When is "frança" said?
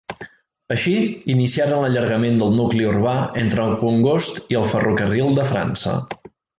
5.57-5.99